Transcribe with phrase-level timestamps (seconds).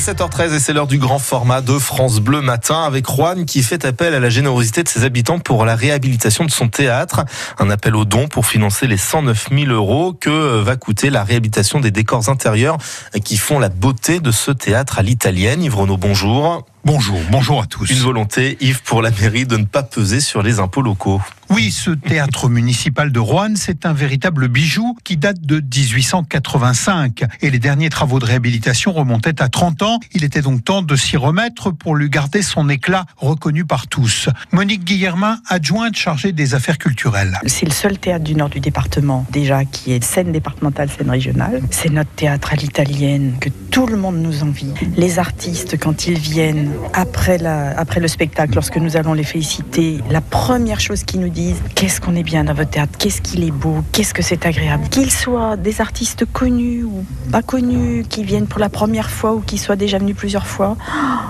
[0.00, 3.84] 7h13 et c'est l'heure du grand format de France Bleu Matin avec Juan qui fait
[3.84, 7.26] appel à la générosité de ses habitants pour la réhabilitation de son théâtre.
[7.58, 11.80] Un appel aux dons pour financer les 109 000 euros que va coûter la réhabilitation
[11.80, 12.78] des décors intérieurs
[13.22, 15.62] qui font la beauté de ce théâtre à l'italienne.
[15.62, 16.64] Yves Renaud, bonjour.
[16.82, 17.90] Bonjour, bonjour à tous.
[17.90, 21.20] Une volonté, Yves, pour la mairie de ne pas peser sur les impôts locaux.
[21.50, 27.50] Oui, ce théâtre municipal de Rouen, c'est un véritable bijou qui date de 1885 et
[27.50, 29.89] les derniers travaux de réhabilitation remontaient à 30 ans.
[30.12, 34.28] Il était donc temps de s'y remettre pour lui garder son éclat reconnu par tous.
[34.52, 37.38] Monique Guillermin, adjointe chargée des affaires culturelles.
[37.46, 41.62] C'est le seul théâtre du nord du département déjà qui est scène départementale, scène régionale.
[41.70, 44.72] C'est notre théâtre à l'italienne que tout le monde nous envie.
[44.96, 50.80] Les artistes, quand ils viennent après, le spectacle, lorsque nous allons les féliciter, la première
[50.80, 53.76] chose qu'ils nous disent, qu'est-ce qu'on est bien dans votre théâtre, qu'est-ce qu'il est beau,
[53.92, 54.88] qu'est-ce que c'est agréable.
[54.88, 59.40] Qu'ils soient des artistes connus ou pas connus, qui viennent pour la première fois ou
[59.40, 60.76] qui soient déjà venus plusieurs fois,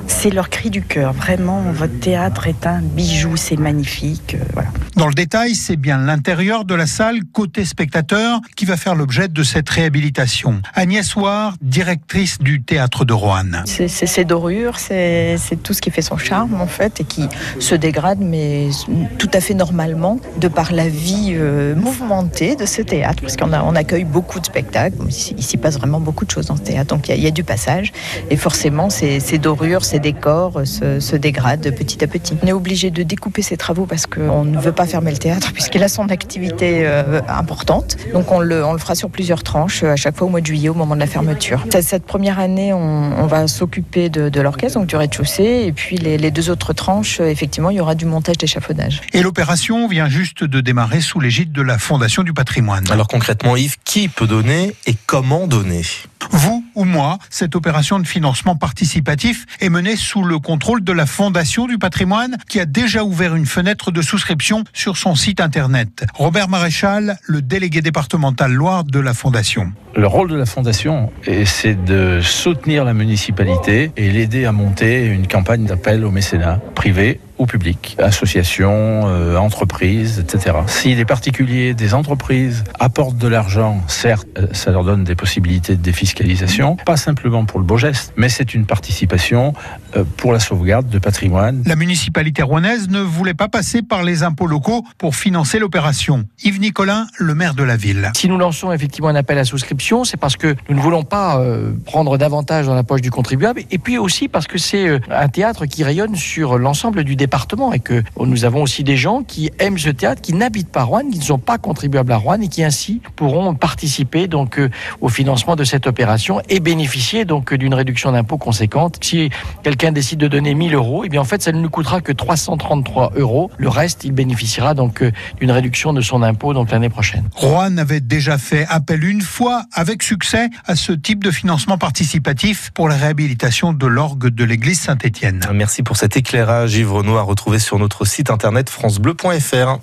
[0.06, 1.12] c'est leur cri du cœur.
[1.12, 4.34] Vraiment, votre théâtre est un bijou, c'est magnifique.
[4.34, 4.70] Euh, voilà.
[5.00, 9.28] Dans le détail, c'est bien l'intérieur de la salle, côté spectateur, qui va faire l'objet
[9.28, 10.60] de cette réhabilitation.
[10.74, 13.62] Agnès Ouard, directrice du théâtre de Roanne.
[13.64, 17.24] C'est ces dorures, c'est tout ce qui fait son charme en fait et qui
[17.60, 18.68] se dégrade, mais
[19.16, 23.50] tout à fait normalement de par la vie euh, mouvementée de ce théâtre, parce qu'on
[23.54, 24.96] on accueille beaucoup de spectacles.
[25.08, 27.42] Il s'y passe vraiment beaucoup de choses dans ce théâtre, donc il y, a du
[27.42, 27.90] passage.
[28.28, 32.36] Et forcément, ces, dorures, ces décors se, dégradent petit à petit.
[32.42, 35.52] On est obligé de découper ces travaux parce qu'on ne veut pas fermer le théâtre,
[35.52, 37.96] puisqu'il a son activité euh, importante.
[38.12, 40.46] Donc on le, on le, fera sur plusieurs tranches, à chaque fois au mois de
[40.46, 41.64] juillet, au moment de la fermeture.
[41.80, 46.30] Cette première année, on, va s'occuper de, l'orchestre, donc du rez-de-chaussée, et puis les, les
[46.30, 49.00] deux autres tranches, effectivement, il y aura du montage d'échafaudage.
[49.12, 52.84] Et l'opération vient juste de démarrer sous l'égide de la Fondation du patrimoine.
[52.90, 55.82] Alors concrètement, Yves, qui peut donner et comment donner?
[56.30, 61.04] Vous ou moi, cette opération de financement participatif est menée sous le contrôle de la
[61.04, 66.06] Fondation du patrimoine qui a déjà ouvert une fenêtre de souscription sur son site internet.
[66.14, 69.72] Robert Maréchal, le délégué départemental Loire de la Fondation.
[69.94, 71.12] Le rôle de la Fondation,
[71.44, 77.20] c'est de soutenir la municipalité et l'aider à monter une campagne d'appel au mécénat privé
[77.40, 80.58] ou public, associations, euh, entreprises, etc.
[80.66, 85.74] Si des particuliers, des entreprises apportent de l'argent, certes, euh, ça leur donne des possibilités
[85.74, 89.54] de défiscalisation, pas simplement pour le beau geste, mais c'est une participation
[89.96, 91.62] euh, pour la sauvegarde de patrimoine.
[91.64, 96.26] La municipalité rouennaise ne voulait pas passer par les impôts locaux pour financer l'opération.
[96.44, 98.12] Yves Nicolin, le maire de la ville.
[98.16, 101.42] Si nous lançons effectivement un appel à souscription, c'est parce que nous ne voulons pas
[101.86, 105.64] prendre davantage dans la poche du contribuable, et puis aussi parce que c'est un théâtre
[105.64, 107.29] qui rayonne sur l'ensemble du département
[107.72, 111.08] et que nous avons aussi des gens qui aiment ce théâtre, qui n'habitent pas Rouen,
[111.10, 114.70] qui ne sont pas contribuables à Rouen et qui ainsi pourront participer donc euh,
[115.00, 118.98] au financement de cette opération et bénéficier donc d'une réduction d'impôt conséquente.
[119.02, 119.30] Si
[119.62, 122.00] quelqu'un décide de donner 1000 euros, et eh bien en fait ça ne nous coûtera
[122.00, 123.50] que 333 euros.
[123.58, 127.28] Le reste, il bénéficiera donc euh, d'une réduction de son impôt donc l'année prochaine.
[127.34, 132.70] Rouen avait déjà fait appel une fois avec succès à ce type de financement participatif
[132.74, 135.46] pour la réhabilitation de l'orgue de l'église Saint-Étienne.
[135.54, 139.78] Merci pour cet éclairage, Yves Renoir retrouver sur notre site internet francebleu.fr.